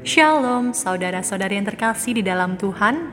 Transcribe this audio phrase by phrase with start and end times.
[0.00, 3.12] Shalom, saudara-saudari yang terkasih di dalam Tuhan.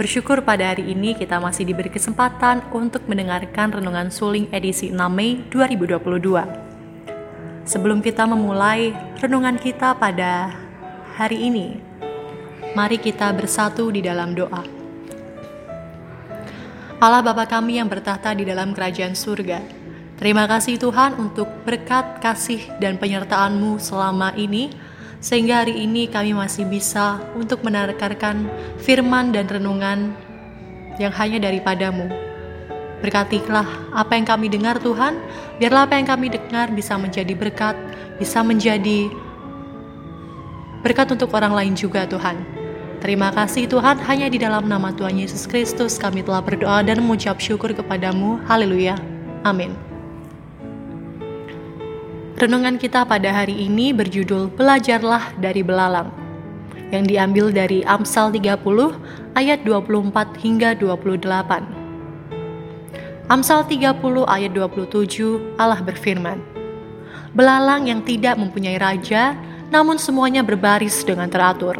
[0.00, 5.44] Bersyukur pada hari ini kita masih diberi kesempatan untuk mendengarkan renungan suling edisi 6 Mei
[5.52, 7.68] 2022.
[7.68, 10.48] Sebelum kita memulai renungan kita pada
[11.20, 11.76] hari ini,
[12.72, 14.64] mari kita bersatu di dalam doa.
[17.04, 19.60] Allah Bapa kami yang bertahta di dalam kerajaan surga,
[20.16, 24.88] terima kasih Tuhan untuk berkat, kasih, dan penyertaan-Mu selama ini,
[25.20, 28.48] sehingga hari ini kami masih bisa untuk menarikarkan
[28.80, 30.16] firman dan renungan
[30.96, 32.08] yang hanya daripadamu.
[33.00, 33.64] Berkatilah
[33.96, 35.16] apa yang kami dengar Tuhan,
[35.56, 37.76] biarlah apa yang kami dengar bisa menjadi berkat,
[38.20, 39.08] bisa menjadi
[40.84, 42.40] berkat untuk orang lain juga Tuhan.
[43.00, 47.40] Terima kasih Tuhan, hanya di dalam nama Tuhan Yesus Kristus kami telah berdoa dan mengucap
[47.40, 48.36] syukur kepadamu.
[48.44, 49.00] Haleluya.
[49.40, 49.89] Amin.
[52.40, 56.08] Renungan kita pada hari ini berjudul Belajarlah dari Belalang
[56.88, 58.56] yang diambil dari Amsal 30
[59.36, 61.20] ayat 24 hingga 28.
[63.28, 66.40] Amsal 30 ayat 27 Allah berfirman,
[67.36, 69.36] Belalang yang tidak mempunyai raja,
[69.68, 71.76] namun semuanya berbaris dengan teratur.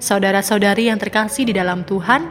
[0.00, 2.24] Saudara-saudari yang terkasih di dalam Tuhan,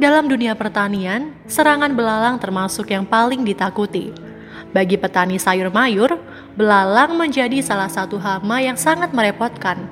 [0.00, 4.31] dalam dunia pertanian, serangan belalang termasuk yang paling ditakuti
[4.72, 6.16] bagi petani sayur mayur,
[6.56, 9.88] belalang menjadi salah satu hama yang sangat merepotkan,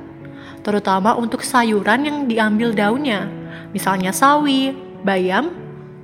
[0.64, 3.28] terutama untuk sayuran yang diambil daunnya,
[3.76, 4.72] misalnya sawi,
[5.04, 5.52] bayam,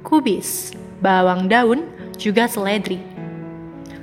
[0.05, 3.01] kubis, bawang daun, juga seledri.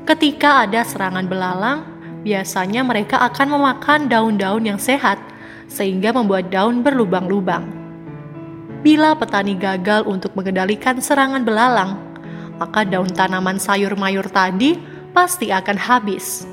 [0.03, 1.79] Ketika ada serangan belalang,
[2.27, 5.17] biasanya mereka akan memakan daun-daun yang sehat,
[5.71, 7.66] sehingga membuat daun berlubang-lubang.
[8.83, 12.12] Bila petani gagal untuk mengendalikan serangan belalang,
[12.58, 14.78] maka daun tanaman sayur mayur tadi
[15.14, 16.46] pasti akan habis.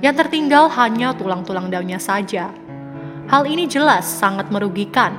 [0.00, 2.48] Yang tertinggal hanya tulang-tulang daunnya saja.
[3.28, 5.14] Hal ini jelas sangat merugikan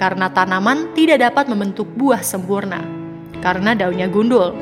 [0.00, 2.82] karena tanaman tidak dapat membentuk buah sempurna
[3.44, 4.56] karena daunnya gundul.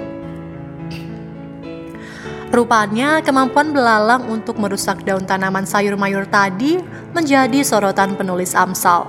[2.53, 6.77] Rupanya kemampuan belalang untuk merusak daun tanaman sayur mayur tadi
[7.17, 9.09] menjadi sorotan penulis Amsal.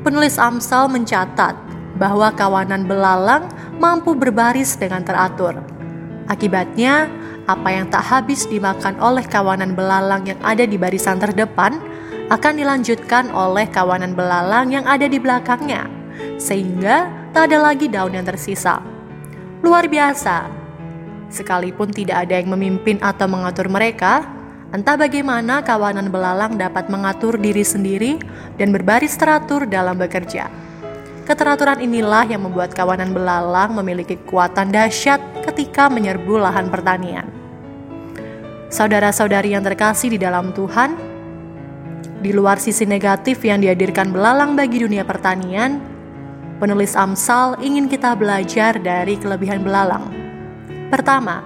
[0.00, 1.52] Penulis Amsal mencatat
[2.00, 3.44] bahwa kawanan belalang
[3.82, 5.58] mampu berbaris dengan teratur.
[6.30, 7.10] Akibatnya,
[7.50, 11.82] apa yang tak habis dimakan oleh kawanan belalang yang ada di barisan terdepan
[12.30, 15.90] akan dilanjutkan oleh kawanan belalang yang ada di belakangnya,
[16.38, 18.78] sehingga tak ada lagi daun yang tersisa.
[19.66, 20.46] Luar biasa,
[21.26, 24.22] sekalipun tidak ada yang memimpin atau mengatur mereka,
[24.70, 28.22] entah bagaimana kawanan belalang dapat mengatur diri sendiri
[28.62, 30.71] dan berbaris teratur dalam bekerja.
[31.22, 37.30] Keteraturan inilah yang membuat kawanan belalang memiliki kekuatan dahsyat ketika menyerbu lahan pertanian.
[38.66, 40.98] Saudara-saudari yang terkasih di dalam Tuhan,
[42.18, 45.78] di luar sisi negatif yang dihadirkan belalang bagi dunia pertanian,
[46.58, 50.10] penulis Amsal ingin kita belajar dari kelebihan belalang.
[50.90, 51.38] Pertama,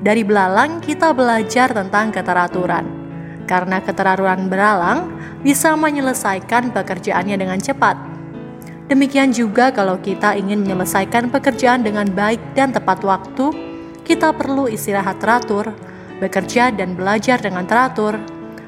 [0.00, 3.04] dari belalang kita belajar tentang keteraturan.
[3.44, 5.12] Karena keteraturan belalang
[5.44, 8.13] bisa menyelesaikan pekerjaannya dengan cepat
[8.84, 13.48] Demikian juga kalau kita ingin menyelesaikan pekerjaan dengan baik dan tepat waktu,
[14.04, 15.72] kita perlu istirahat teratur,
[16.20, 18.20] bekerja dan belajar dengan teratur,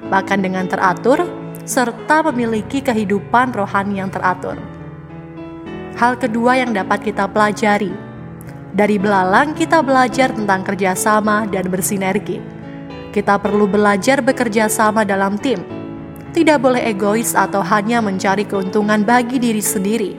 [0.09, 1.21] bahkan dengan teratur,
[1.69, 4.57] serta memiliki kehidupan rohani yang teratur.
[6.01, 7.93] Hal kedua yang dapat kita pelajari
[8.73, 12.41] dari belalang, kita belajar tentang kerjasama dan bersinergi.
[13.13, 15.76] Kita perlu belajar bekerja sama dalam tim
[16.33, 20.15] tidak boleh egois atau hanya mencari keuntungan bagi diri sendiri,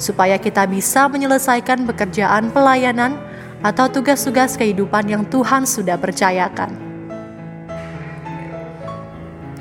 [0.00, 3.18] supaya kita bisa menyelesaikan pekerjaan pelayanan
[3.64, 6.76] atau tugas-tugas kehidupan yang Tuhan sudah percayakan.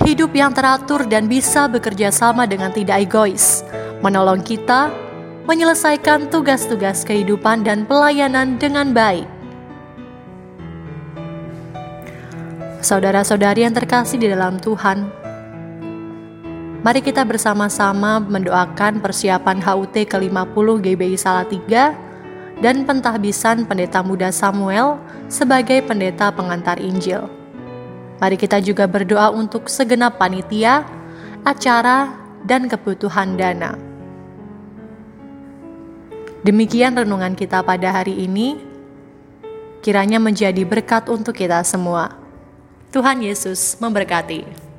[0.03, 3.64] Hidup yang teratur dan bisa bekerja sama dengan tidak egois,
[4.03, 4.92] menolong kita
[5.48, 9.28] menyelesaikan tugas-tugas kehidupan dan pelayanan dengan baik.
[12.84, 15.08] Saudara-saudari yang terkasih di dalam Tuhan,
[16.84, 21.96] Mari kita bersama-sama mendoakan persiapan HUT ke-50 GBI Salatiga
[22.59, 25.00] dan pentahbisan Pendeta Muda Samuel
[25.32, 27.32] sebagai pendeta pengantar Injil.
[28.20, 30.84] Mari kita juga berdoa untuk segenap panitia,
[31.47, 33.79] acara, dan kebutuhan dana.
[36.44, 38.59] Demikian renungan kita pada hari ini.
[39.79, 42.12] Kiranya menjadi berkat untuk kita semua.
[42.91, 44.72] Tuhan Yesus memberkati.